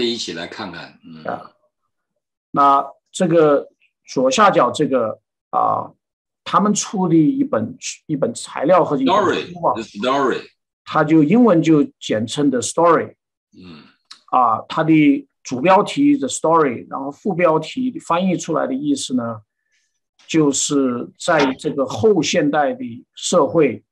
[0.00, 0.98] 可以一起来看看。
[1.04, 1.22] 嗯，
[2.52, 3.68] 那这个
[4.06, 5.20] 左下角这个
[5.50, 5.92] 啊，
[6.42, 7.76] 他们出的一本
[8.06, 10.40] 一本材料和一本书啊，story，
[10.86, 13.14] 它就英文就简称的 story。
[13.52, 13.82] 嗯，
[14.30, 19.42] 啊，它的主标题的 story，然后副标题翻译出来的意思呢，
[20.26, 23.84] 就是在这个后现代的社会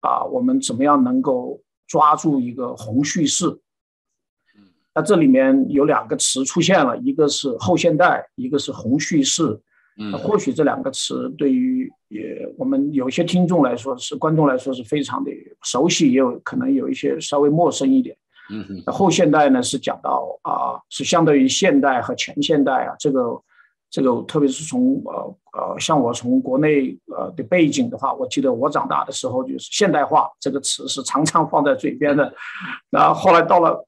[0.00, 3.60] 啊，我们怎么样能够抓住一个宏叙事？
[4.94, 9.60] 那这里面有两个词出现了，一个是后现代，一个是宏叙事。
[9.98, 15.30] 嗯，或许这两个词对于也我们有些听众来说，是观众来说是非常的
[15.62, 18.16] 熟悉，也有可能有一些稍微陌生一点。
[18.50, 23.42] 嗯哼，后现代呢是讲到啊，是相对于现代和前现代啊，这个
[23.90, 32.32] 这个特别是从呃呃，像我从国内呃的背景的话，我记得我长大的时候就是现代化这个词是常常放在嘴边的，
[32.88, 33.78] 然后后来到了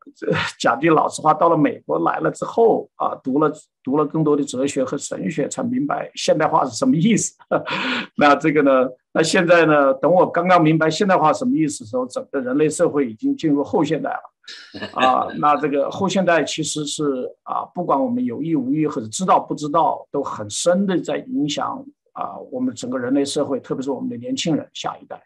[0.59, 3.51] 讲句老实话，到了美国来了之后啊，读了
[3.83, 7.35] 读了更多的哲学和神学，才明白现代化是什么意思。
[8.19, 14.21] 那这个呢，那现在呢，等我刚刚明白现代化什么意思的时候，整个人类社会已经进入后现代了。
[14.95, 25.23] 啊，那这个后现代其实是啊，不管我们有意无意或者知道不知道，都很深的在影响啊我们整个人类社会，特别是我们的年轻人下一代。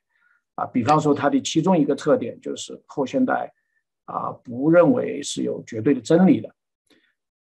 [0.56, 3.52] 啊，比方说它的其中一个特点就是后现代
[4.06, 6.48] 啊不认为是有绝对的真理的。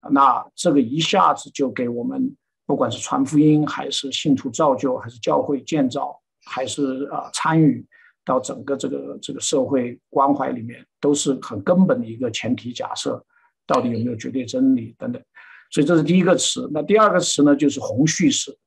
[0.09, 7.85] 那这个一下子就给我们，不管是传福音，还是信徒造就，还是教会建造，还是啊参与。
[8.25, 13.21] 到整个这个这个社会关怀里面，都是很根本的一个前提假设，
[13.67, 15.21] 到底有没有绝对真理等等。
[15.69, 16.69] 所以这是第一个词。
[16.71, 18.57] 那第二个词呢，就是红叙事。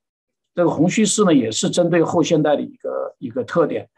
[0.55, 3.89] 这个红叙事呢，也是针对后现代的一个一个特点。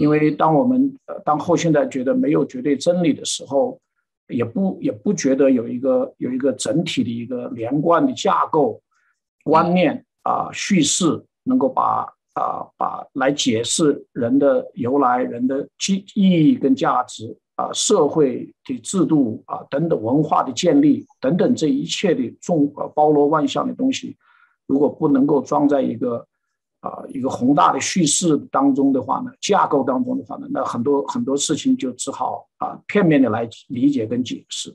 [0.00, 3.80] 因为当我们呃当后现代觉得没有绝对真理的时候，
[4.28, 8.80] 也不也不觉得有一个有一个整体的一个连贯的架构
[9.42, 12.06] 观念啊叙事能够把。
[12.40, 24.16] 啊，把来解释人的由来、人的意意义跟价值啊，社会的制度啊等等，文化的建立等等，这一切的众呃包罗万象的东西，
[24.66, 26.26] 如果不能够装在一个
[26.80, 34.74] 啊一个宏大的叙事当中的话呢，架构当中的话呢，那很多很多事情就只好啊片面的来理解跟解释。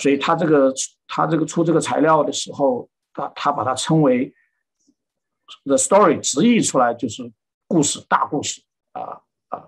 [0.00, 0.74] 所以他这个
[1.06, 4.34] 他这个出这个材料的时候，他他把它称为。
[5.64, 7.30] The story 直译出来就是
[7.66, 8.60] 故事，大故事
[8.92, 9.64] 啊啊。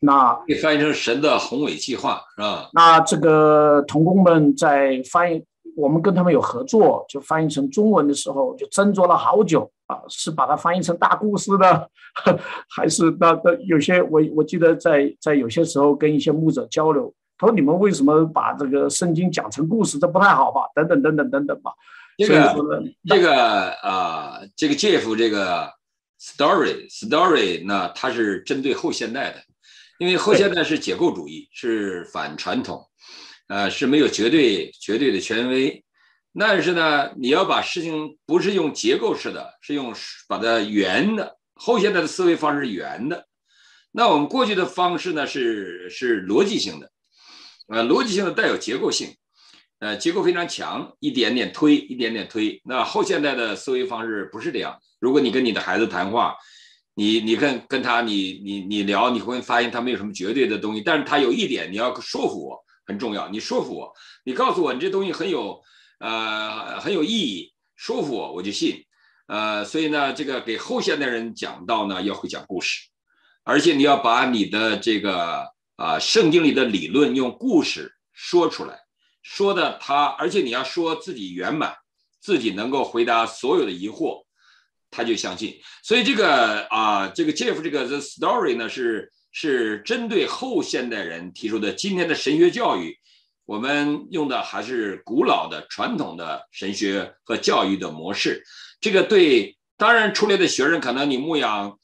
[0.00, 2.68] 那翻译成神的宏伟计划是吧？
[2.72, 5.44] 那这个童工们在翻译，
[5.76, 11.86] 我们跟他们有合作，就翻译成中文的时候，就斟酌了好久啊，是把它翻译成大故事呢，
[12.76, 20.62] 还是那那有些我我记得在在有些时候跟一些牧者交流，他说你们为什么把这个圣经讲成故事，这不太好吧？
[20.74, 21.72] 等等等等等等吧。
[22.16, 25.72] 这个这个啊，这个 Jeff 这个
[26.20, 29.42] story story，呢它是针对后现代的，
[29.98, 32.88] 因为后现代是解构主义，是反传统，
[33.48, 35.84] 呃，是没有绝对绝对的权威。
[36.36, 39.94] 但是呢，你要把事情不是用结构式的，是用
[40.28, 41.36] 把它圆的。
[41.54, 43.26] 后现代的思维方式是圆的，
[43.92, 46.90] 那我们过去的方式呢是是逻辑性的，
[47.68, 49.14] 呃，逻辑性的带有结构性。
[49.84, 52.58] 呃，结构非常强，一点点推，一点点推。
[52.64, 54.78] 那后现代的思维方式不是这样。
[54.98, 56.34] 如果你跟你的孩子谈话，
[56.94, 60.80] 你你跟跟他你你你聊，你会发现他没有什么绝对的东西。
[60.80, 63.28] 但是他有一点，你要说服我很重要。
[63.28, 63.92] 你说服我，
[64.24, 65.60] 你告诉我你这东西很有
[65.98, 68.86] 呃很有意义，说服我我就信。
[69.26, 72.88] 呃，所以呢，这个给后现代人讲道呢，要会讲故事，
[73.42, 75.46] 而且你要把你的这个
[75.76, 78.83] 啊圣经里的理论用故事说出来。
[79.24, 81.74] 说的他，而且你要说自己圆满，
[82.20, 84.22] 自己能够回答所有的疑惑，
[84.90, 85.58] 他就相信。
[85.82, 91.72] 所以这个啊，这个 Jeff 这个 The Story 呢，是是针对后现代人提出的。
[91.72, 92.96] 今天的神学教育，
[93.46, 98.44] 我们用的还是古老的传统的神学和教育的模式。
[98.80, 101.78] 这个对，当然出来的学生可能你牧养。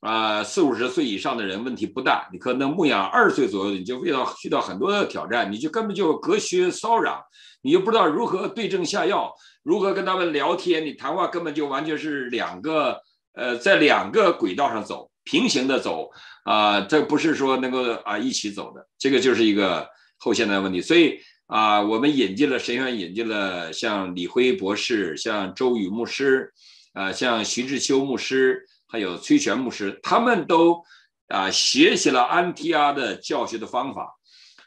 [0.00, 7.18] 啊，四五十岁以上的人问题不大，你可能牧养二十岁左右，你就遇到遇到很多的挑战，你就根本就隔靴搔痒，
[7.62, 9.32] 你又不知道如何对症下药，
[9.62, 13.00] 如何跟他们聊天，你谈话根本就完全是两个
[13.34, 16.10] 呃，在两个轨道上走，平行的走
[16.44, 19.88] 啊，这不是说能够啊一起走的，这个就是一个
[20.18, 20.80] 后现代问题。
[20.80, 26.52] 所以啊，我们引进了神学院，引进了像李辉博士，像周宇牧师，
[26.92, 28.62] 啊，像徐志秋牧师。
[28.86, 30.82] 还有崔全牧师，他们都
[31.28, 34.14] 啊学习了安提阿的教学的方法，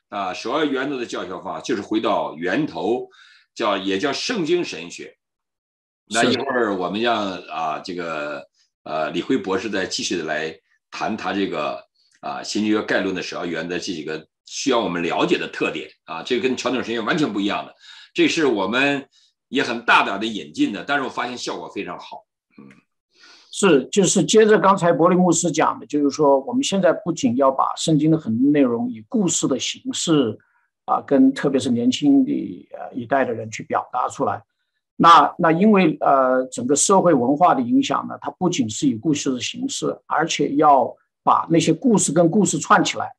[0.09, 3.09] 啊，首要原则的教学方法就是回到源头，
[3.55, 5.17] 叫也叫圣经神学。
[6.11, 8.47] 那一会儿我们让啊这个
[8.83, 11.85] 呃李辉博士再继续的来谈他这个
[12.19, 17.75] 啊新约概论的首要原则这几个需要我们了解的特点啊，这个跟传统神学完全不一样的，
[18.13, 19.07] 这是我们
[19.49, 22.25] 也很大胆的引进的，但是我发现效果非常好。
[23.51, 30.37] 是就是接着刚才伯利牧师讲的，就是说我们现在不仅要把圣经的很多内容以故事的形式
[30.85, 34.41] 啊，跟特别是年轻的呃一代的人去表达出来。
[34.95, 40.93] 那那因为呃整个社会文化的影响呢，它不仅是以故事的形式，而且要
[41.23, 43.11] 把那些故事跟故事串起来，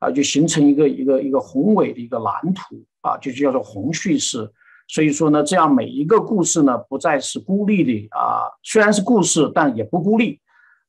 [0.00, 4.50] 啊，就形成一个一个一个宏伟的一个蓝图啊，就叫做宏叙事。
[4.86, 10.40] 所以说呢，这样每一个故事呢，不再是孤立的啊，虽然是故事，但也不孤立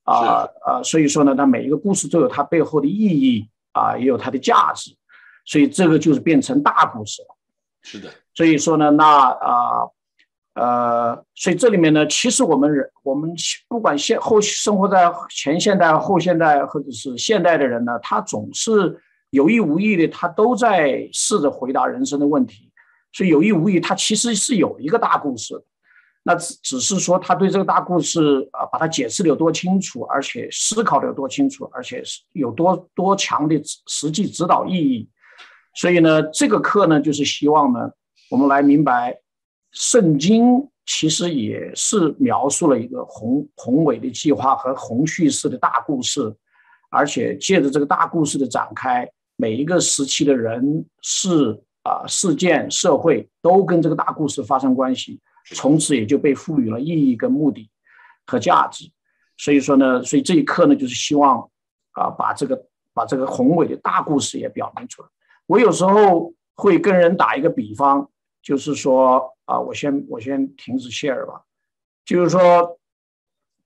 [0.04, 4.96] 啊啊，所以说呢，它每一个故事都有它背后的意义啊，也有它的价值，
[5.44, 7.36] 所以这个就是变成大故事了。
[7.82, 9.88] 是的，所以说呢，那啊。
[10.58, 13.30] 呃，所以这里面呢，其实我们人，我们
[13.68, 18.98] 不管现后生活在前现代、后现代或者是现代的人呢，他总是
[19.28, 22.65] 有意无意的，他都在试着回答人生的问题。
[23.16, 25.54] 所以有意无意，他其实是有一个大故事，
[26.22, 35.08] 那只只是说他对这个大故事啊，把它解释的有多清楚，而且思考的有多清楚，而且是有多多强的实际指导意义。
[35.74, 37.90] 所以呢，这个课呢，就是希望呢，
[38.30, 39.18] 我们来明白。
[39.72, 46.34] 圣经其实也是描述了一个宏宏伟的计划和宏叙事的大故事，
[46.90, 55.20] 而且借着这个大故事的展开，每一个时期的人事啊、事件、社会都跟这个大故事发生关系，
[55.54, 57.70] 从此也就被赋予了意义跟目的
[58.26, 58.90] 和价值。
[59.36, 61.48] 所以说呢，所以这一课呢，就是希望
[61.92, 65.08] 啊，把这个把这个宏伟的大故事也表明出来。
[65.46, 68.10] 我有时候会跟人打一个比方。
[68.46, 71.42] 就是说啊，我先我先停止 share 吧。
[72.04, 72.78] 就是说，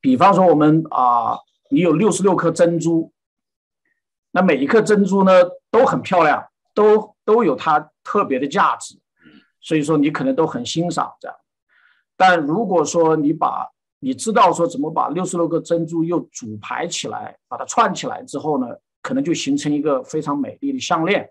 [0.00, 1.36] 比方说我们啊，
[1.68, 3.12] 你有六十六颗珍珠，
[4.30, 5.32] 那每一颗珍珠呢
[5.70, 8.98] 都很漂亮，都都有它特别的价值，
[9.60, 11.36] 所以说你可能都很欣赏这样。
[12.16, 13.68] 但如果说你把
[14.00, 18.66] 你知道说怎么把六十六个珍珠又组排起来，把它串起来之后呢，
[19.00, 21.30] 可能就形成一个非常美丽的项链。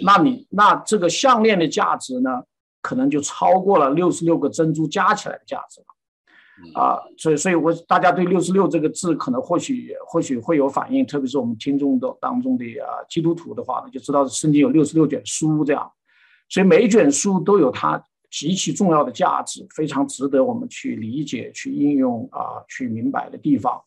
[0.00, 2.42] 那你那这个项链的价值呢，
[2.82, 5.86] 可能就超过了六十六个珍珠加起来的价值了，
[6.74, 15.90] 啊，所以所以我大家对六十六这个字可能或许或许会有反应，特别是我们听众的当中的啊基督徒的话呢，就知道圣经有六十六卷书这样，
[16.48, 23.80] 所以每一卷书都有它极其重要的价值，非常值得我们去理解、去应用啊、去明白的地方。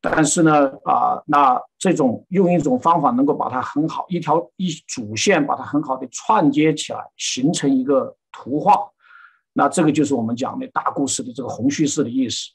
[0.00, 8.88] 但是呢，啊，那这种用一种方法能够把它很好一条一主线把它很好的串接起来，形成一个图画，
[9.56, 12.50] 那这个就是我们讲的大故事的这个宏叙事的意思。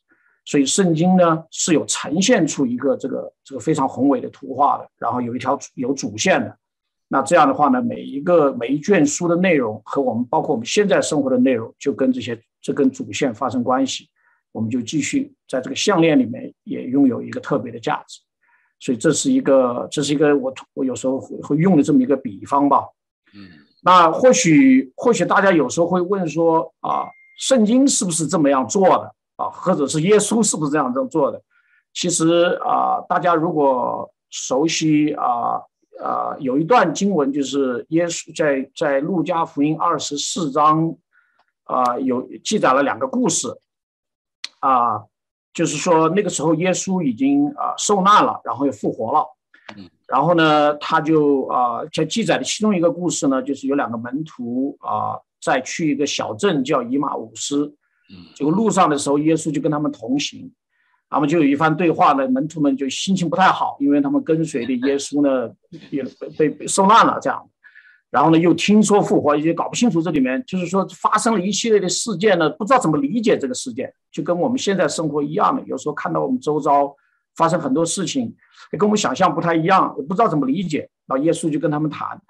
[0.46, 6.56] 所以圣经呢是有呈现出一个这个这个非常宏伟的图画的，然后有一条有主线的。
[7.08, 14.08] 那这样的话呢，每一个每一卷书的内容和我们包括我们现在生活的内容，就跟这些这根主线发生关系。
[14.52, 18.20] 我们就继续在这个项链里面也拥有一个特别的价值，
[18.80, 22.86] 所以这是一个这是一个我我有时候会会用的这么一个比方吧。
[23.34, 23.48] 嗯，
[23.82, 27.10] 那或许或许大家有时候会问说啊，
[27.40, 29.50] 圣经是不是这么样做的啊？
[29.50, 31.42] 或者是耶稣是不是这样这样做的？
[31.94, 35.62] 其实啊，大家如果熟悉啊
[36.02, 40.96] 啊，有一段经文就是耶稣在在路加福音二十四章
[41.64, 43.48] 啊有记载了两个故事。
[44.60, 45.02] 啊，
[45.56, 49.26] 就是说那个时候耶稣已经啊受难了，然后又复活了。
[50.12, 57.74] 嗯，然后呢，他就啊在记载的其中一个故事呢，就是有两个门徒啊在去一个小镇叫以马五斯。
[58.10, 60.52] 嗯，这个路上的时候，耶稣就跟他们同行，
[61.10, 62.28] 他们就有一番对话呢。
[62.28, 65.50] 门徒们就心情不太好，因为他们跟随的耶稣呢
[65.90, 66.04] 也
[66.38, 67.48] 被被受难了这样。
[68.10, 75.64] 然后呢，又听说复活，也搞不清楚这里面就是说发生了一系列的事件呢，不知道怎么理解这个事件，就跟我们现在生活一样的。
[75.64, 76.94] 有时候看到我们周遭
[77.42, 78.32] 发生很多事情，
[78.78, 80.88] 跟我们想象不太一样，我不知道怎么理解。
[81.08, 82.22] 然后耶稣就跟他们谈，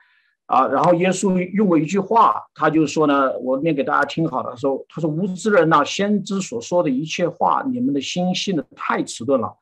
[0.45, 9.53] 啊，然后耶稣用过一句话，他就说呢，我念给大家听好了，说他说无知人呐，先知所说的一切话，你们的心信的太迟钝了。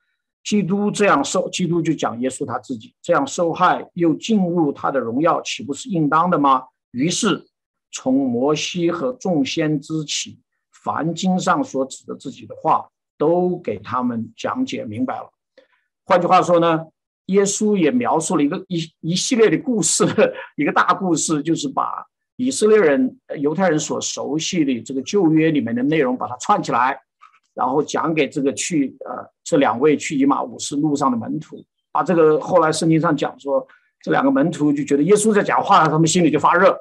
[0.43, 6.63] 基督这样受，基督就讲耶稣他自己这样受害，又进入他的荣耀，岂不是应当的吗？
[6.91, 7.43] 于是
[7.91, 10.39] 从摩西和众先知起，
[10.71, 12.87] 凡经上所指的自己的话，
[13.17, 15.29] 都给他们讲解明白了。
[16.09, 16.83] 换句话说呢，
[17.27, 20.03] 耶稣也描述了一个一一系列的故事，
[20.57, 22.03] 一个大故事，就是把
[22.35, 26.99] 以色列人、犹太人所熟悉的这个旧约里面的内容，把它串起来，
[27.53, 31.63] 然后讲给这个去呃这两位去以马五斯路上的门徒。
[31.91, 33.67] 把这个后来圣经上讲说，
[34.01, 36.77] 这两个门徒就觉得耶稣在讲话，他们心里就发热，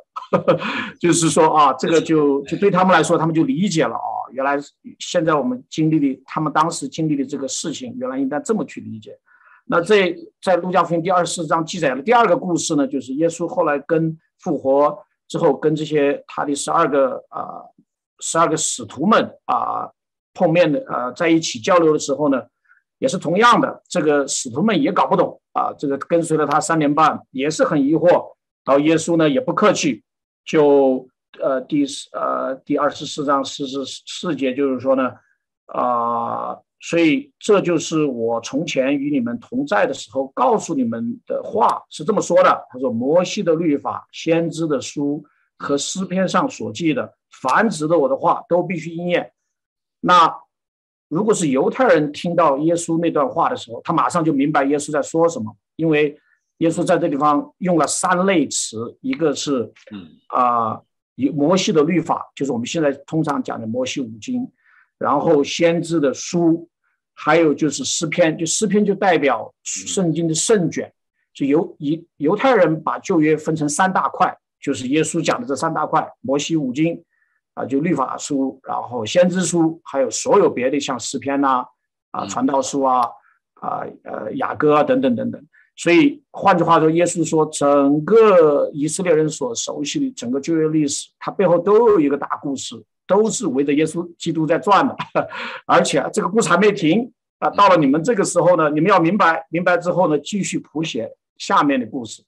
[1.01, 4.57] 就是说啊，这个就就对他们来说，他们就理解了啊，原来
[4.99, 9.19] 现在我们经历的，他们当时经历的这个事情，原来应该这么去理解。
[9.67, 14.99] 那这在路加福音第二十四章记载了第二个故事呢，就是耶稣后来跟复活。
[15.31, 17.61] 之后跟这些他的十二个啊
[18.19, 19.87] 十二个使徒们啊
[20.33, 22.41] 碰面的呃在一起交流的时候呢，
[22.99, 28.35] 也是同样的，这个使徒们也搞不懂啊，这个跟随了他三年半也是很疑惑。
[28.65, 30.03] 到耶稣呢也不客气，
[30.45, 31.09] 就
[31.41, 35.13] 呃第四呃第二十四章四十四节就是说呢
[35.67, 36.59] 啊。
[36.81, 42.67] 所以这就是我从前与你们同在的时候告诉你们的话，是这么说的。
[42.71, 45.25] 他说：“摩西的律法、先知的书
[45.59, 47.13] 和诗篇上所记的，
[47.43, 49.33] 凡指的我的话，都必须应验。”
[49.99, 50.33] 那
[51.09, 56.19] 如果是犹太人听到耶稣那段话的时候，他马上就明白耶稣在说什么，因为
[56.59, 60.81] 耶稣在这地方用了三类词，一个是嗯啊，
[61.35, 64.51] 摩西的律法，就是我们现在通常讲的摩西五经。
[64.99, 66.69] 然后先知的书，
[67.15, 70.93] 还有就是诗篇，就诗篇就代表圣经的圣卷。
[71.33, 77.01] 就犹犹犹太人把旧约分成三大块，就是耶稣讲的这三大块：摩西五经
[77.59, 81.65] 啊，就律法书，然后先知书，还有所有别的像诗篇呐、
[82.13, 83.01] 啊传道书啊、
[83.55, 85.43] 啊呃雅歌啊等等等等。
[85.77, 92.85] 所以换句话说，耶稣说，整个以色列人所熟悉的整个旧约历史，它背后都有一个大故事。
[93.09, 94.95] 都是围着耶稣基督在转的，
[95.65, 97.49] 而且这个故事还没停啊！
[97.49, 102.23] 到了你们这个时候呢，你们要明白，明白之后呢，继续谱写下面的故事。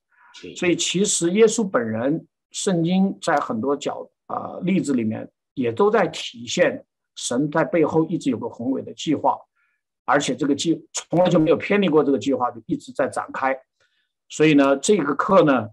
[0.57, 6.85] 所以，其实耶稣本人，圣经在很多角啊例子里面也都在体现
[7.17, 9.39] 神在背后一直有个宏伟的计划，
[10.05, 13.59] 而且这个计从来就没有偏离过这个计划，就一直在展开。
[14.29, 15.69] 所以呢，这个课呢。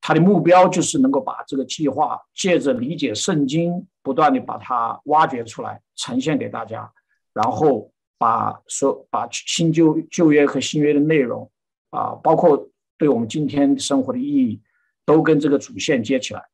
[0.00, 6.90] 他的目标就是能够把这个计划借着理解圣经，不断的把它挖掘出来，呈现给大家，
[7.34, 11.50] 然后把说把新旧旧约和新约的内容
[11.90, 14.62] 啊，包括对我们今天生活的意义，
[15.04, 16.48] 都跟这个主线接起来。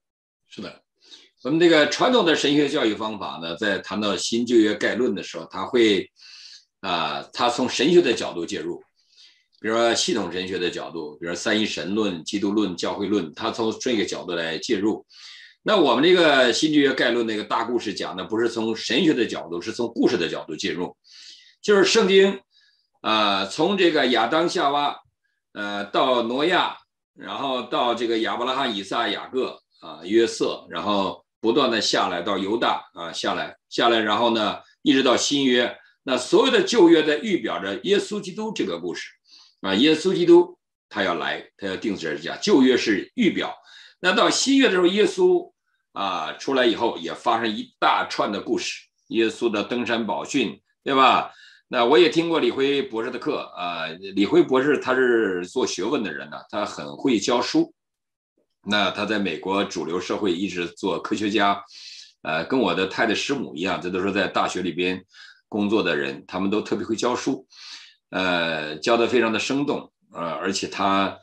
[0.48, 0.82] 是的，
[1.44, 6.10] 我们这个传统的神学教育方法呢，在谈到新旧约概论的时候，他会
[6.80, 8.82] 啊，他从神学的角度介入。
[9.60, 15.04] 比如说系统神学的角度，比如说三一神论、基督论、教会论，他从这个角度来介入。
[15.62, 20.96] 那我们这个新旧约概论那个大故事讲的不是从神学的角度，是从故事的角度介入。
[21.60, 22.40] 就是圣经，
[23.02, 24.96] 啊，从这个亚当夏娃，
[25.52, 26.78] 呃，到挪亚，
[27.14, 39.10] 然后到这个亚伯拉罕、以撒、雅各啊、约瑟，然后不断的下来到犹大啊下来下来，然后呢，一直到新约，那所有的旧约在预表着耶稣基督这个故事。
[39.60, 40.58] 啊，耶稣基督
[40.88, 42.34] 他要来，他要定十字架。
[42.38, 43.54] 旧约是预表，
[44.00, 45.52] 那到新约的时候，耶稣
[45.92, 48.80] 啊出来以后，也发生一大串的故事。
[49.08, 51.30] 耶稣的登山宝训，对吧？
[51.68, 53.86] 那我也听过李辉博士的课啊。
[54.16, 57.74] 李辉博士他是做学问的人呢，他很会教书。
[58.66, 61.62] 那他在美国主流社会一直做科学家，
[62.22, 65.04] 呃，跟我的太太师母一样，这都是在大学里边
[65.48, 67.46] 工作的人，他们都特别会教书。
[68.10, 71.18] 呃，教的非常的生动，呃，而且他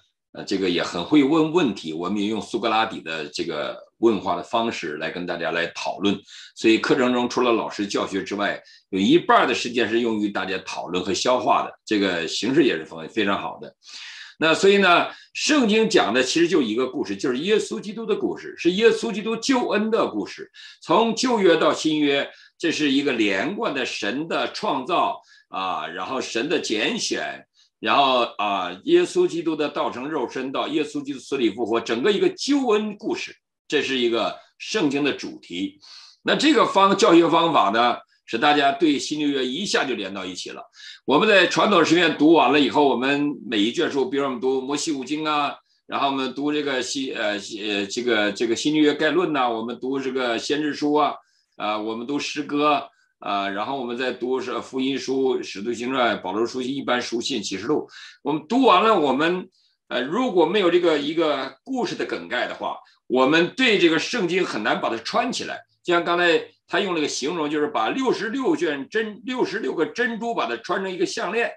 [0.46, 6.18] 这个也很会问问题，我们也用苏格拉底的这个问话的方式来跟大家来讨论，
[6.56, 13.74] 所以课程中除了老师教学之外，有一半的时间是用于大家讨论和消化的，这个形式也是非非常好的。
[14.38, 25.22] 那所以呢，圣经讲的其实就一个故事，就是耶稣基督的故事，是耶稣基督救恩的故事，从旧约到新约，这是一个连贯的神的创造。
[25.54, 27.46] 啊，然后神的拣选，
[27.82, 33.36] 然后啊，耶稣基督的道成肉身到耶稣基督死里复活，整个一个救恩故事，
[33.68, 35.78] 这是一个圣经的主题。
[36.24, 40.64] 那这个方教学方法呢，使大家对新旧约一下就连到一起了。
[41.06, 45.56] 我们在传统神学院读完了以后，我们每一卷书，比如我们读摩西五经啊，
[45.88, 51.14] 然后我们读这个新呃呃这个这个新旧约概论呐，我们读这个先知书啊，
[51.58, 52.88] 啊，我们读诗歌。
[53.24, 57.88] 啊，然后我们再读是福音书、使徒行传、保罗书信、一般书信、启示录。
[58.24, 59.48] 我们读完了，我们
[59.90, 65.60] 呃，如果没有这个一个故事的梗概的话，我们对这个圣经很难把它串起来。
[65.84, 71.52] 就像刚才他用了个形容，就是把六十六卷珍、六十六个珍珠把它穿成一个项链，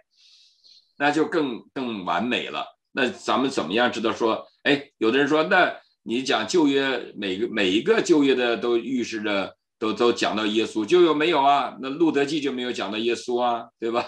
[0.98, 2.66] 那就更更完美了。
[2.90, 11.76] 那咱们怎么样知道说，哎，有的人说，那你讲旧约，每个每一个旧约的都预示着，都都讲到耶稣，就有没有啊？
[11.80, 14.04] 那路德记就没有讲到耶稣啊，对吧？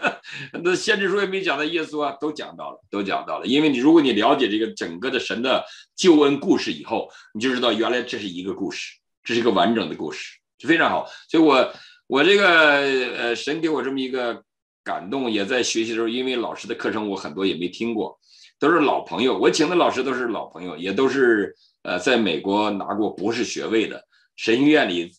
[0.64, 3.46] 那先知书也没讲到耶稣啊，都讲到了，都讲到了。
[3.46, 5.62] 因为你如果你了解这个整个的神的
[5.94, 11.08] 救恩故事以后，你就知道原来这是一个故事，这是一个完整的故事，非常好。
[11.28, 11.72] 所以我
[12.06, 12.80] 我这个
[13.16, 14.42] 呃，神给我这么一个
[14.82, 18.18] 感动，也在学习的时候，因为老师的课程我很多也没听过。
[18.60, 25.12] 都是老朋友，我请的老师都是老朋友，也都是呃，在美国拿过博士学位的，神学院里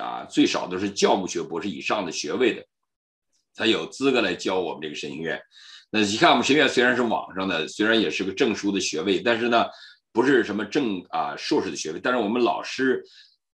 [0.00, 2.64] 啊，最少都是教务学博士以上的学位的，
[3.52, 5.38] 才有资格来教我们这个神学院。
[5.90, 9.66] 那你看，我们学院虽然是网上的，虽然也是个证书的学位，但是呢，
[10.10, 13.04] 不是什么证啊硕士的学位，但是我们老师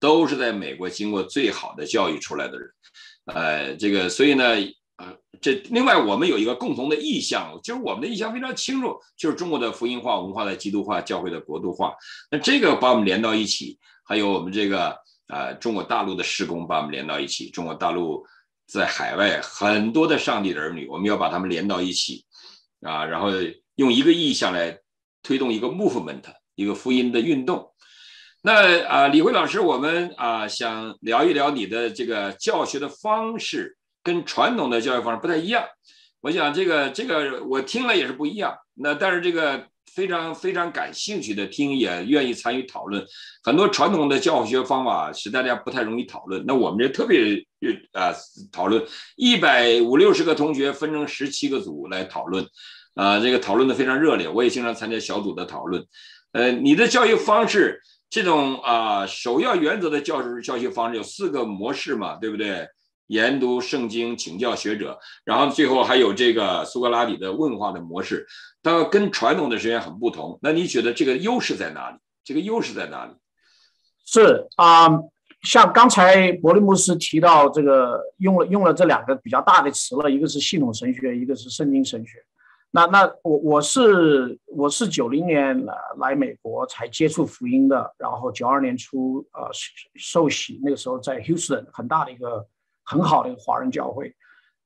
[0.01, 2.69] 都是在美国经过最好的教育出来的人，
[3.27, 4.45] 呃，这个所以呢。
[4.97, 11.95] 呃这另外，我们有一个共同的意向，就是我们的意向非常清楚，就是中国的福音化、文化的基督化、教会的国度化。
[12.31, 14.95] 那这个把我们连到一起，还有我们这个
[15.29, 17.49] 呃中国大陆的施工把我们连到一起。
[17.49, 18.23] 中国大陆
[18.67, 22.27] 在海外很多的上帝的儿女，我们要把他们连到一起
[22.83, 23.31] 啊，然后
[23.77, 24.79] 用一个意向来
[25.23, 26.25] 推动一个 movement，
[26.57, 27.73] 一个福音的运动。
[28.43, 33.77] 那啊，李辉老师，我们啊想聊一聊你的这个教学的方式。
[34.03, 35.63] 跟传统的教育方式不太一样，
[36.23, 38.57] 我想这个这个我听了也是不一样。
[38.73, 43.05] 那但是这个非常非常感兴趣的听也愿意参与讨论。
[43.45, 47.45] 很多传统的教学方法使大家不太容易讨论，那我们这特别
[47.93, 48.11] 呃
[48.51, 48.83] 讨论
[49.17, 52.43] 一百五六十个同学分成十七个组来讨论，
[52.95, 55.85] 啊这个讨论的非常热烈，我也经常参加小组的讨论。
[56.33, 62.69] 呃，你的教育方式这种啊首要原则的教师教学方式有四个模式嘛，对不对？
[63.07, 68.25] 研读圣经，请教学者，然后最后还有这个苏格拉底的问话的模式，
[68.63, 70.39] 它跟传统的实验很不同。
[70.43, 71.97] 那你觉得这个优势在哪里？
[72.23, 73.13] 这个优势在哪里？
[74.07, 74.89] 是啊，
[75.43, 82.25] 像刚才伯利姆斯提到这个用了用了这两个比较大的词了，一个是系统神学，一个是圣经神学。
[82.71, 89.49] 那那我我是我是九零年来来美国才接触福音的，然后九二年初呃
[89.97, 92.47] 受洗，那个时候在 Houston 很大的一个。
[92.83, 94.13] 很好的一个华人教会，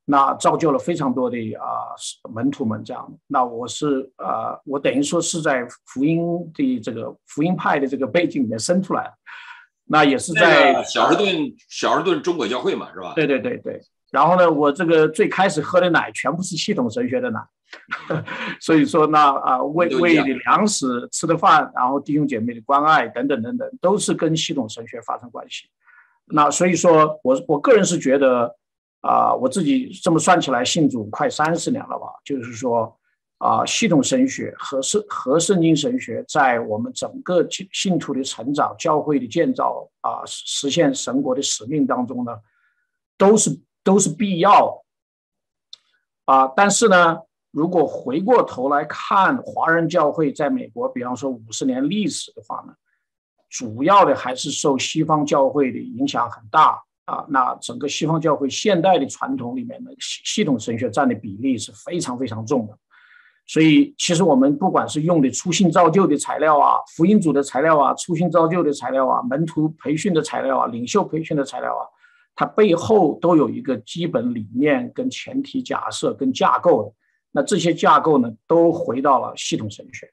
[0.07, 1.93] 那造就了非常多的啊
[2.33, 2.83] 门徒们。
[2.83, 9.13] 这样，那我是呃，我等于说是在福音的这个福音派的这个背景里面生出来的。
[9.85, 13.13] 那也是在小尔顿小尔顿中国教会嘛，是吧？
[13.15, 13.79] 对对对对。
[14.11, 17.41] 然后呢，我这个最开始喝的奶全部是系统神学的奶，
[18.61, 25.69] 所以说呢啊喂喂的粮食、吃的饭，然后弟兄姐妹的关爱等等等等，都是跟系统神学发生关系。
[26.27, 28.57] 那所以说，我我个人是觉得，
[29.03, 32.07] 啊，我自己这么算起来，信主快三十年了吧？
[32.25, 32.99] 就是说，
[33.39, 42.33] 啊，系统神学和圣和圣经神学在我们整个信信徒的成长、教会的建造啊，实现神国的使命当中呢，
[43.19, 44.83] 都是都是必要。
[46.25, 47.19] 啊，但是呢，
[47.55, 52.75] 如果回过头来看华人教会在美国，比方说五十年历史的话呢？
[53.49, 62.77] 主要的还是受西方教会的影响很大啊，那整个西方教会现代的传统里面的系系统神学占的比例是非常非常重的，
[63.47, 71.87] 所以其实我们不管是用的初心造就的材料啊，福音组的材料啊，初心造就的材料啊，门徒培训的材料啊，领袖培训的材料啊，
[72.35, 76.93] 它背后都有一个基本理念跟前提假设跟架构的，
[77.35, 80.09] 那这些架构呢，都回到了系统神学。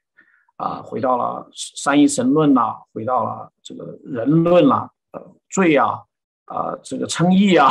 [0.56, 5.98] 啊，回到了三一神论啦，回到了这个人论啦，呃，罪啊，
[6.44, 7.68] 啊，这个称义啊，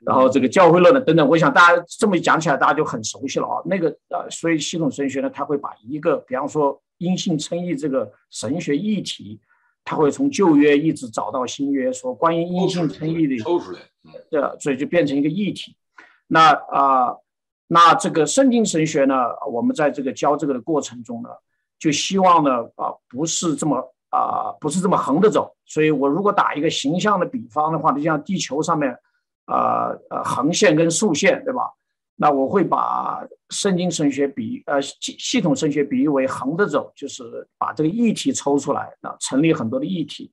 [0.00, 3.60] 然后这个教会论的等等，我想大家这么一讲起来，大家就很熟悉了啊。
[3.66, 9.38] 那个呃，所以系统神学呢，它会把一个，比方说阴性称义这个神学议题，
[9.84, 13.80] 它会从旧约一直找到新约，说关于阴性称义的抽出来，
[14.30, 15.76] 对，所以就变成一个议题。
[16.28, 17.14] 那啊，
[17.66, 19.14] 那这个圣经神学呢，
[19.50, 21.28] 我们在这个教这个的过程中呢。
[21.78, 23.76] 就希望呢，啊，不是这么
[24.10, 25.52] 啊，不是这么横着走。
[25.66, 28.96] 所以我如果打一个形象的比方的话，就像地球上面，
[29.46, 31.62] 啊呃，横线跟竖线，对吧？
[32.14, 37.24] 那我会把圣经神学比呃系系统神学比喻为横着走，就是
[37.58, 40.30] 把这个议题抽出来，那成立很多的议题。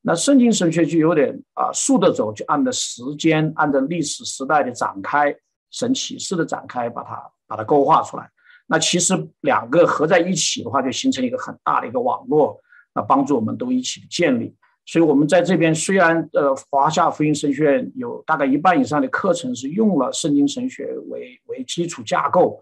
[0.00, 5.36] 那圣经神学就有点啊竖着走，就按照时间，按照历史时代的展开，
[5.70, 8.28] 神启示的展开，把它把它勾画出来。
[8.66, 12.60] 那其实两个合在一起的话，就形成一个很大的一个网络，
[12.94, 14.54] 那帮助我们都一起建立。
[14.88, 22.60] 所以，我们在这边虽然呃，华夏福音神学院有大概一半以上的课程是用了圣经神学为为基础架构，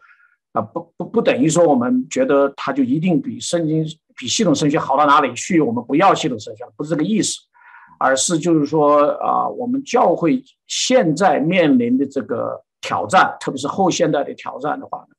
[0.53, 3.85] 啊，不不不等于说我们觉得它就一定比圣经
[4.17, 7.39] 比系统神学好到哪里去，我们不要系统神学，不是这个意思，
[7.99, 15.15] 而是就是说啊，我们教会现在面临的这个挑战，特别是后现代的挑战的话呢，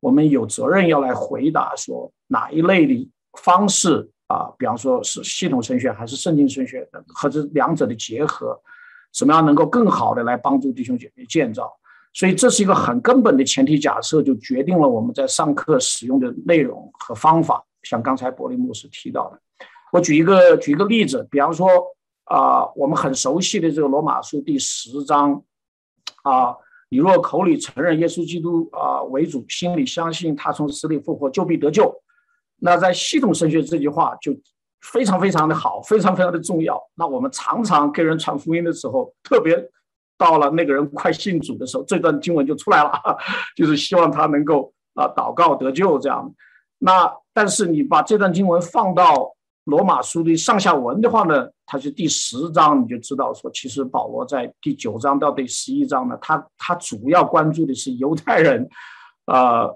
[0.00, 8.60] 我们有责任要来回答说哪一类的方式啊，比方说是系统神学还是圣经神学和这两者的结合，
[9.10, 11.72] 怎么样能够更好的来帮助弟兄姐妹建造。
[12.12, 17.64] 所以这是一个很根本的前提假设，就决定了我们在上课使用的内容和方法。
[17.84, 19.40] 像刚才伯利牧师提到的，
[19.92, 21.68] 我举一个举一个例子，比方说
[22.24, 25.42] 啊，我们很熟悉的这个罗马书第十章
[26.22, 26.54] 啊，
[26.88, 31.94] 你若口里承认耶稣基督啊为主，心里相信他从死里复活，就必得救。
[32.60, 34.32] 那在系统神学这句话就
[34.80, 36.82] 非常非常的好，非常非常的重要。
[36.94, 39.70] 那我们常常给人传福音的时候，特别。
[40.20, 42.90] 到了那个人快信主的时候，这段经文就出来了，
[43.54, 46.34] 就是希望他能够啊祷告得救这样。
[46.78, 49.36] 那但是你把这段经文放到
[49.68, 58.68] 罗马书的上下文的话呢，它是第十章，你就知道说，其实保罗在第九章到第十一章呢，他他主要关注的是犹太人，
[59.26, 59.68] 呃，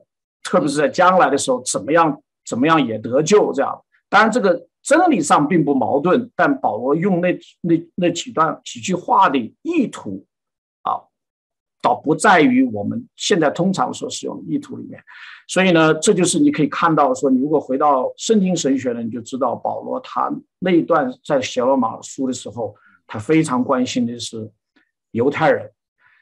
[0.42, 3.80] 特别是在将来的时候怎么样怎么样也得救这样。
[4.08, 4.66] 当然这个。
[4.84, 10.26] 真理上并不矛盾，但保罗用那那那几段几句话的意图。
[11.82, 15.02] 倒不在于我们现在通常所使用的意图里面，
[15.48, 22.72] 所以呢，这就是你可以看到说，你如果回到圣经神学呢，你就知道保罗他那一段在写罗马书的时候，
[23.08, 24.48] 他非常关心的是
[25.10, 25.72] 犹太人。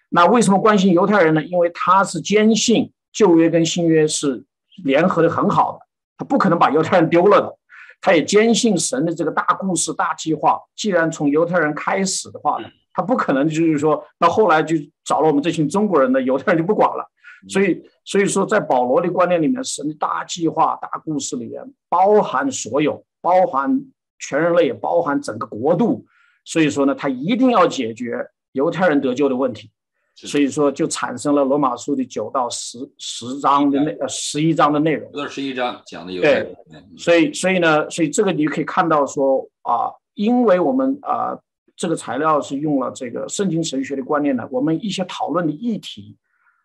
[0.08, 1.44] 那为什么关心犹太人呢？
[1.44, 4.42] 因为他是坚信旧约跟新约是
[4.82, 5.80] 联合的很好的，
[6.16, 7.58] 他不可能把犹太人丢了的。
[8.00, 12.68] 他也坚信神的这个大故事、大计划，既然从犹太人开始的话呢。
[13.00, 17.10] 他不可能就是说到后来就找了我们这群中国人的犹太人就不管了，
[17.48, 23.82] 所以所以说在保罗的观念里面，神的大计划、大故事里面包含所有，包含
[24.18, 26.04] 全人类，也包含整个国度。
[26.44, 29.70] 所以说呢，他一定要解决犹太人得救的问题。
[30.14, 35.10] 所以说就产生了罗马书的九到十十章的内呃十一章的内容。
[35.14, 36.54] 这十一章讲的犹太人。
[36.98, 41.38] 所以所以呢，所以这个你可以看到说啊，因为我们啊。
[41.80, 46.14] 这个材料是用了这个圣经神学的观念呢，我们一些讨论的议题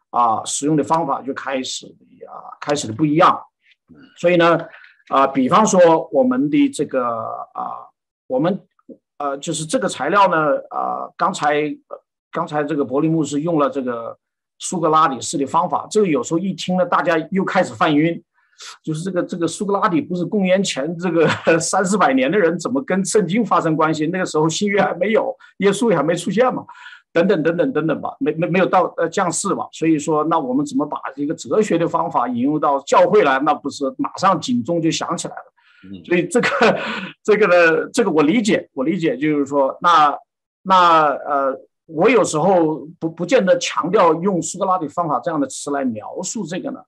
[0.10, 1.86] 啊，使用的方法就开始
[2.28, 3.42] 啊，开始的不一样。
[4.18, 4.60] 所以呢，
[5.08, 7.02] 啊，比方说我们的这个
[7.54, 7.88] 啊，
[8.28, 8.60] 我们
[9.18, 11.74] 呃，就是这个材料呢，啊，刚才
[12.30, 14.20] 刚才这个伯利牧师用了这个
[14.60, 18.22] 苏格拉底式的方法，这个有时候一听呢，大家又开始犯晕。
[18.84, 21.28] 就是这个这个苏格拉底不是公元前这个
[21.60, 24.08] 三四百年的人，怎么跟圣经发生关系？
[24.08, 26.66] 那个时候新约还没有，耶稣也还没出现嘛，
[27.12, 29.68] 等等等等等等吧，没没没有到呃降世吧。
[29.72, 33.40] 所以说，那我们怎么把这个哲学的方法引用到教会来？
[33.40, 35.44] 那不是马上警钟就响起来了。
[36.04, 36.48] 所以这个
[37.24, 40.18] 这个呢，这个我理解，我理解就是说，那
[40.64, 46.80] 那呃，我有时候不不见得强调用苏格拉底方法这样的词来描述这个呢。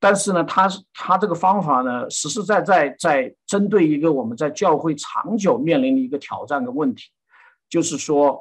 [0.00, 7.10] 但是呢，他他这个方法呢，实实在在在针对一个我们在教会长久面临的一个挑战的问题，
[7.68, 8.40] 就是说，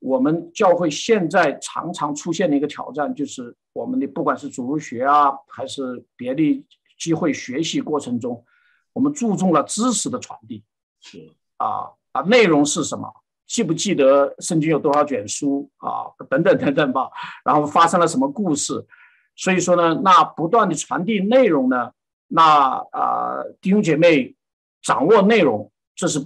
[0.00, 6.66] 我们教会现在常常出现的一个挑战，就是我们的不管是主日学啊，还是别的
[6.98, 8.44] 机会学习过程中，
[8.92, 10.62] 我们注重了知识的传递，
[11.00, 13.10] 是啊啊，内容是什么？
[13.46, 16.08] 记不记得圣经有多少卷书啊？
[16.28, 17.10] 等等等等吧。
[17.44, 18.86] 然后发生了什么故事？
[19.34, 21.90] 所以说呢，那不断的传递内容呢，
[22.28, 24.34] 那啊弟兄姐妹
[24.82, 26.24] 掌握内容，这是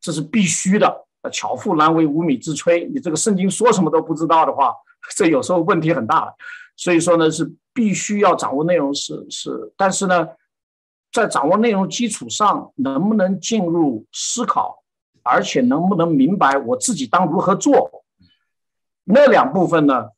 [0.00, 1.06] 这是必须的。
[1.32, 4.72] 巧妇难为无米之炊，你这个圣经说什么都不知道的话，
[5.16, 6.32] 这有时候问题很大。
[6.76, 9.72] 所以说呢，是必须要掌握内容，是是。
[9.76, 10.28] 但是呢，
[11.12, 14.84] 在掌握内容基础上，能不能进入思考，
[15.22, 18.04] 而且能不能明白我自己当如何做，
[19.02, 20.10] 那两部分呢？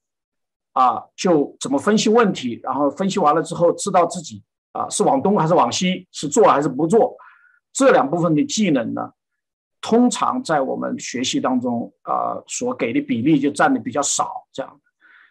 [0.78, 7.16] 啊，就怎么分析问题，然后分析完了之后，知道自己啊是往东还是往西，是做还是不做，
[7.72, 9.10] 这两部分的技能呢，
[9.80, 14.80] 通常在我们学习当中啊所给的比例就占的比较少，这样。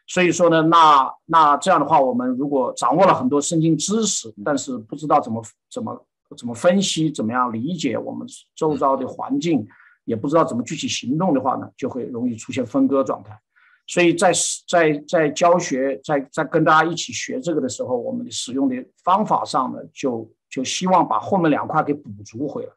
[0.05, 6.05] 所以说呢，那那这样的话，我们如果掌握了很多圣经知识，但是不知道怎么怎么
[6.37, 9.65] 怎么分析，怎么样理解我们周遭的环境，
[10.03, 13.39] 也不知道怎么具体行动的话呢，就会容易出现分割状态。
[13.87, 14.31] 所以在
[14.67, 22.69] 在在教学，在在跟大家一起学这个的时候，我们使用的方法上呢，就就希望把后面两块给补足回来。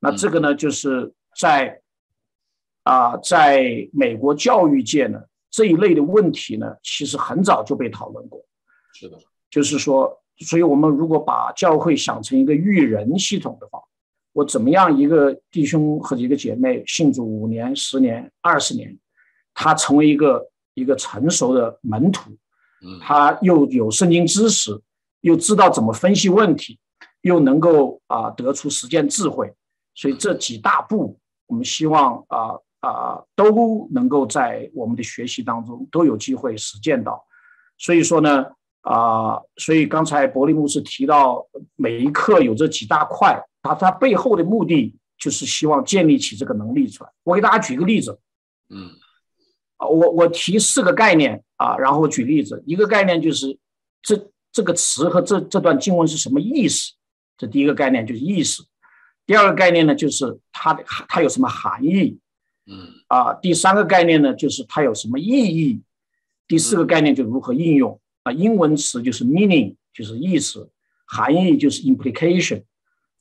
[0.00, 1.80] 那这个呢，就是在
[2.84, 8.42] 啊，在美国教育界呢，这一类的问题呢，其实很早就被讨论过。
[8.94, 9.18] 是的，
[9.50, 13.78] 就是说，所以我们如果把教会想成一个育人系统的话，
[14.32, 18.98] 我怎么样一个弟兄和一个姐妹信主五年、十年、二十年，
[19.60, 22.30] 他成为一个一个成熟的门徒，
[23.02, 24.80] 他又有圣经知识，
[25.20, 26.78] 又知道怎么分析问题，
[27.20, 29.52] 又能够啊得出实践智慧，
[29.94, 37.22] 所以这几大步，我们希望啊啊都能够在我们的学习当中都有机会实践到。
[37.76, 38.46] 所以说呢
[38.80, 41.46] 啊，所以刚才伯利牧师提到
[41.76, 43.38] 每一课有这几大块。
[43.62, 47.10] 他他背后的目的就是希望建立起这个能力出来。
[47.24, 48.18] 我给大家举个例子，
[48.70, 48.88] 嗯，
[49.80, 52.62] 啊，我我提四个概念啊，然后举例子。
[52.66, 53.58] 一个概念就是
[54.02, 56.92] 这这个词和这这段经文是什么意思？
[57.36, 58.62] 这第一个概念就是意思。
[59.26, 62.18] 第二个概念呢，就是它的它有什么含义？
[62.66, 65.82] 嗯，啊，第三个概念呢，就是它有什么意义？
[66.46, 68.00] 第四个概念就如何应用？
[68.22, 70.68] 啊，英文词就是 meaning，就是意思；
[71.06, 72.64] 含义就是 implication。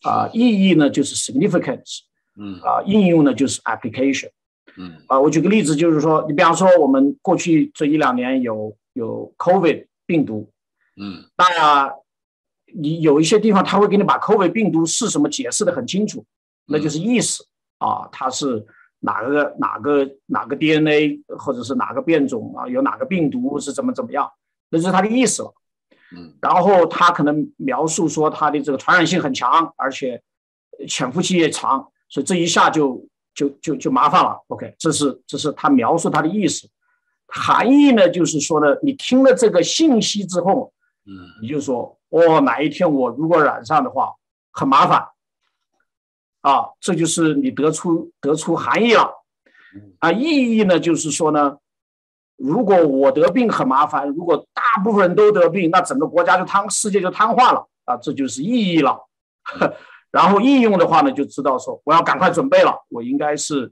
[0.01, 1.99] 啊，意义呢就是 significance，
[2.37, 4.29] 嗯，啊，应用呢就是 application，
[4.81, 10.49] 嗯，啊，我举个例子，就是说，你比方说我们过去这一两年有有 COVID 病毒，
[10.95, 11.93] 嗯，那
[12.73, 16.25] 你有一些地方他会给你把 COVID 病毒是什么解释的很清楚，
[16.65, 17.45] 那就是意思
[17.79, 18.65] 啊，它是
[18.99, 24.31] 哪个哪个哪个 DNA 或者是哪个变种啊，有哪个病毒是怎么怎么样，
[24.69, 25.53] 那就是它的意思了。
[26.15, 30.21] 嗯，然后他可能描述说他的这个传染性很强，而且
[30.87, 33.05] 潜伏期也长，所以这一下就
[33.39, 34.37] 就就就麻烦了。
[34.47, 36.67] OK，这是这是他描述他的意思，
[37.27, 40.73] 含义呢就是说呢，你听了这个信息之后，
[41.05, 44.13] 嗯，你就说哦，哪一天我如果染上的话，
[44.51, 45.07] 很麻烦，
[46.41, 49.23] 啊，这就是你得出得出含义了，
[49.99, 51.57] 啊，意义呢就是说呢。
[52.41, 57.97] 如果我得病很麻烦，如果大部分人都得病，那整个国家就瘫，世界就瘫痪了啊！
[57.97, 58.97] 这就是意义了。
[60.11, 63.71] 然后应用的话呢，就知道说我要赶快准备了，我应该是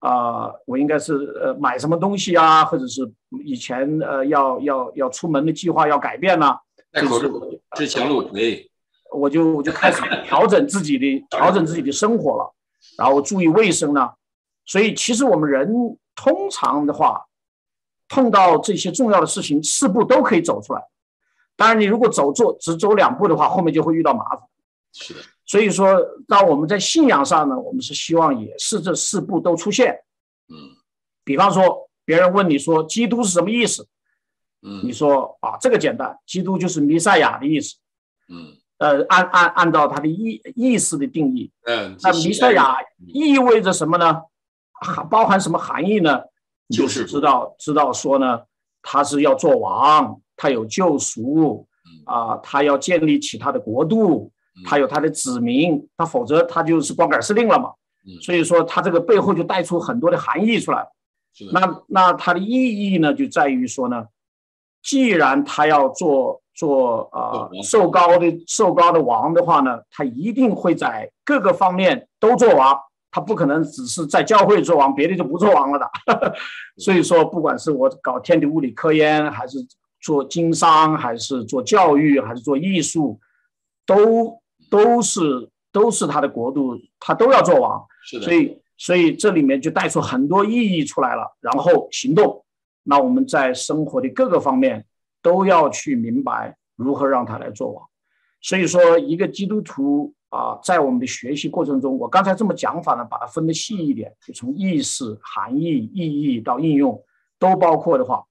[0.00, 3.10] 啊，我应该是呃买什么东西啊，或者是
[3.44, 6.56] 以前呃要要要出门的计划要改变呢？
[6.92, 7.28] 戴口罩，
[7.76, 8.70] 之前路对，
[9.12, 12.54] 我就我就开始调整自己的调整自己的生活了，
[12.98, 14.10] 然后注意卫生呢。
[14.64, 17.24] 所以其实我们人通常的话。
[18.08, 20.80] 碰到这些重要的事情，四步都可以走出来。
[21.56, 24.42] 当然，你如果走错，只走两步的话，后面就会遇到麻烦。
[24.92, 25.20] 是的。
[25.46, 30.00] 所以说，当我们在信仰上呢，我们是希望也是这四步都出现。
[30.48, 30.76] 嗯。
[31.24, 33.86] 比方说，别人问你说“基督是什么意思”，
[34.62, 37.76] 嗯，你说啊，这个简单，基督就是弥赛亚的意思。
[38.28, 38.56] 嗯。
[38.78, 44.20] 呃，按按按照他的意意思的定义，嗯，那弥赛亚意味着什么呢？
[44.72, 46.20] 含包含什么含义呢？
[46.68, 48.42] 就是知道知道说呢，
[48.82, 51.66] 他是要做王，他有救赎，
[52.04, 54.30] 啊，他要建立起他的国度，
[54.64, 57.72] 他有他的子民，他否则他就是光杆司令了嘛。
[58.22, 60.86] 所以说他这个背后就带出很多的含义出来。
[61.52, 64.06] 那那他的意义呢，就在于说呢，
[64.82, 72.78] 既然他要做做啊受高的受高的王的话呢，他一定会在各个方面都做王。
[73.08, 76.34] 他不可能只是在教会做王，别的就不做王了的。
[76.76, 79.56] 所以说，不管是我搞天地物理科研，还是
[80.02, 83.18] 做经商，还是做教育，还是做艺术，
[83.86, 84.38] 都
[84.70, 87.84] 都是都是他的国度，他都要做王。
[88.04, 88.24] 是的。
[88.24, 91.36] 所以，所以这里面就带出很多意义出来了。
[91.40, 92.44] 然后行动，
[92.82, 94.84] 那我们在生活的各个方面
[95.22, 97.84] 都要去明白如何让他来做王。
[98.40, 100.12] 所以说，一个基督徒。
[100.28, 107.00] 啊，在我们的学习过程中，我刚才这么讲法呢，把它分的细一点，就从意识、含义、意义到应用
[107.38, 108.24] 都包括的话，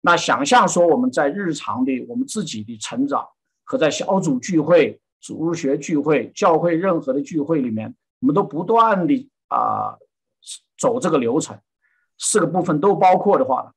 [0.00, 3.26] 那想象说我们在日常的我们自己的成长
[3.64, 9.96] 和在小组聚会、主日学聚会、教会任何的聚会里面，我们都不断的啊
[10.78, 11.58] 走这个流程，
[12.18, 13.72] 四个部分都包括的话，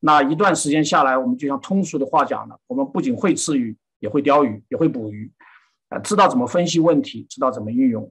[0.00, 5.30] 那一段时间下来，我们就像通俗的话讲呢，我们不仅会吃鱼，也会钓鱼，也会捕鱼。
[5.88, 8.10] 啊，知道怎么分析问题，知道怎么运用，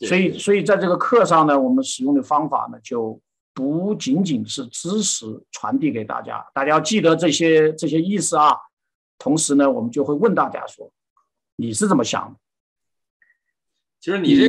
[0.00, 3.18] 所以，所以在这个课上呢，我们使用的方法呢，就
[3.54, 8.54] 不仅仅是知识传递给大家，大家要记得这些这些意思啊。
[9.18, 10.92] 同时呢，我们就会问大家说，
[11.60, 12.38] 你是怎么想的？
[14.00, 14.48] 就是你这，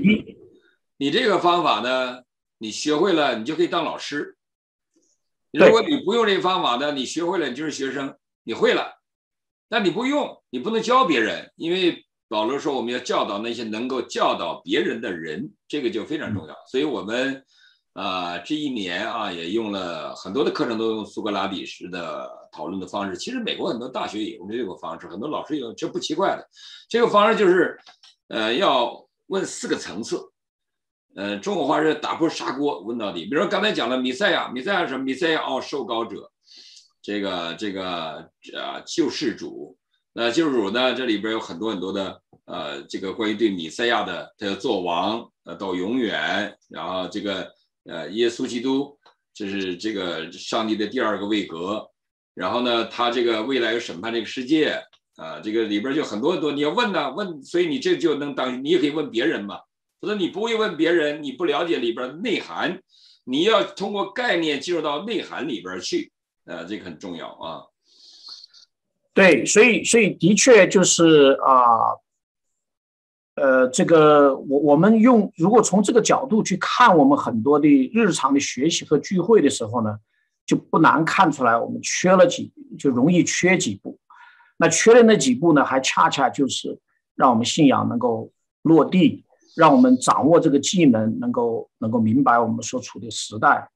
[0.98, 2.22] 你这个方法呢，
[2.60, 4.38] 你学会了，你就可以当老师。
[5.52, 9.00] 如果你不用这个方法呢，你学会了，你就是学生，你会了，
[9.68, 12.06] 但你不用，你不能教别人，因为。
[12.32, 16.56] 保罗说：“我们要教导那些能够教导别人的人，这个就非常重要。
[16.68, 17.44] 所以，我们
[17.94, 23.18] 啊，这一年啊，也用了很多的课程都用苏格拉底式的讨论的方式。
[23.18, 26.48] 其实美国很多大学也用这个方式，很多老师用，这不奇怪的。
[26.88, 27.80] 这个方式就是，
[28.28, 30.20] 呃，要问四个层次。
[31.16, 33.26] 呃，中国话是打破砂锅问到底。
[33.26, 35.04] 比如说刚才讲了米赛亚，米赛亚什么？
[35.04, 36.32] 米赛亚哦，受膏者，
[37.02, 39.76] 这个这个呃救世主。
[40.14, 47.52] 那救世主呢，这里边有很多很多的呃，这个关于对米赛亚的，他要做王呃到永远，然后这个
[47.86, 48.98] 呃耶稣基督，
[49.34, 51.90] 这是这个上帝的第二个位格。
[52.40, 54.82] 然后呢，他这个未来要审判这个世界
[55.18, 59.60] 啊，这个里边就很多很多你要问呢问，所以你这就能当，你也可以问别人嘛。
[60.00, 62.80] 否则你不会问别人，你不了解里边内涵，
[63.26, 66.14] 你要通过概念进入到内涵里边去，
[66.46, 67.64] 呃，这个很重要啊。
[69.14, 72.00] 对，所以所以的确就是啊，
[73.36, 79.98] 呃，这个我我们用如果从这个角度去看我们很多的日常的学习和聚会的时候呢，
[80.50, 84.00] 就不难看出来我们缺了几，就容易缺几步。
[84.58, 86.80] 那缺的那几步呢，还恰恰就是
[87.16, 88.32] 让我们信仰能够
[88.64, 89.24] 落地。
[89.56, 93.68] 让我们掌握这个技能，能够能够明白我们所处的时代，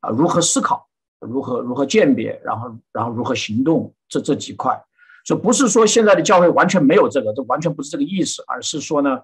[0.00, 0.86] 啊，如何思考，
[1.18, 4.80] 如何如何鉴别，然后然后如何行动，这这几块，
[5.24, 9.20] 所以不是说现在的教会完全没有这个，这完全不是这个意思，而是说呢，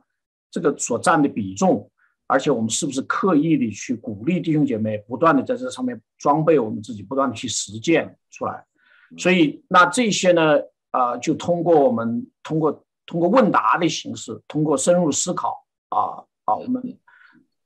[0.51, 1.89] 这个所占的比重，
[2.33, 8.65] 而且我们是不是刻意的去鼓励弟兄姐妹不断的在这上面装备我们自己，不断的去实践出来，
[9.19, 10.59] 所以那这些呢，
[10.91, 15.59] 啊，就通过我们通过通过问答的形式，通过深入思考。
[15.95, 16.57] 啊啊！
[16.57, 16.99] 我们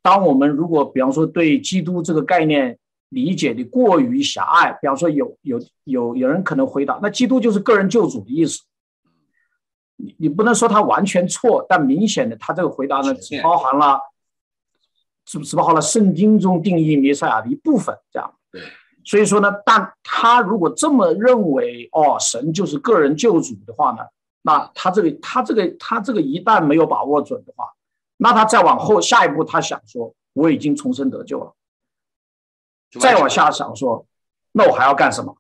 [0.03, 2.77] 当我们如果比方说对基督这个概念
[3.11, 8.65] 理解的过于狭隘，比方说有有有有人可能回答，那基督就是个人救主的意思。
[9.95, 14.01] 你你不能说他完全错，但明显的他这个回答呢，只包含了
[15.27, 18.35] 只只包含了圣经中定义弥赛亚的一部分，这样。
[18.51, 18.63] 对。
[19.05, 23.99] 所以说呢，但他如果这么认为，哦，神就是个人救主的话呢，
[24.43, 27.67] 那他这个他这个他这个一旦没有把握准的话，
[28.17, 31.53] 那他再往后下一步，他想说我已经重生得救了。
[32.99, 34.05] 再往下想说，
[34.53, 35.37] 那我还要干什么？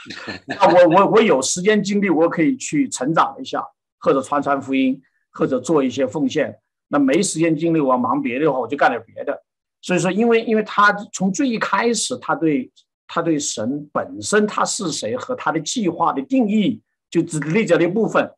[0.46, 3.62] 那我我我有时间精力，我可以去成长一下，
[3.98, 6.58] 或者传传福音，或者做一些奉献。
[6.92, 9.42] 那没时间精力，我要忙别的话，我就干点别的。
[9.80, 12.68] 所以说，因为因为他从最一开始，他对
[13.06, 18.28] 他对神本身他是谁和他的计划的定义，就只理解了一部分。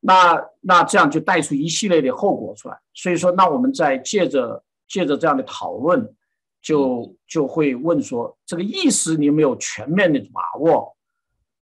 [0.00, 6.12] 那那这样就带出一系列的后果出来，所以说，那我们再借着借着这样的讨论，
[6.60, 10.96] 就就会问说，这个意思你有没有全面的把握？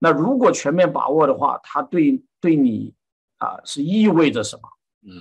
[0.00, 2.92] 那如果全面把握的话，它对对你
[3.38, 4.68] 啊是意味着什么？
[5.06, 5.12] 嗯，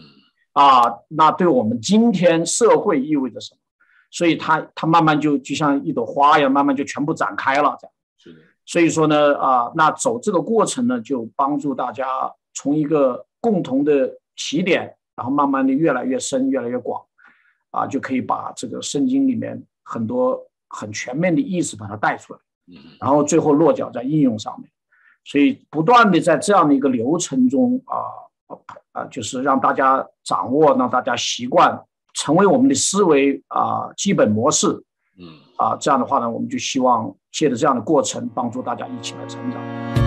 [0.53, 3.59] 啊，那对我们今天社会意味着什么？
[4.09, 7.93] 所以它它慢慢就就像一朵花一样，慢慢就全部展开了，这样。
[8.17, 8.39] 是的。
[8.65, 12.05] 所以说呢，啊，那走这个过程呢，就帮助大家。
[12.55, 17.03] 从一个共同的起点，然后慢慢的越来越深，越来越广，
[17.71, 20.39] 啊，就可以把这个圣经里面很多
[20.69, 22.39] 很全面的意思把它带出来，
[22.99, 24.69] 然后最后落脚在应用上面。
[25.25, 27.97] 所以不断的在这样的一个流程中啊
[28.93, 31.77] 啊，就是让大家掌握，让大家习惯，
[32.13, 34.67] 成为我们的思维啊基本模式。
[35.19, 35.27] 嗯，
[35.57, 40.02] 啊，这样的话呢，我们就希望借着这样的过程，帮助大家一起来成长。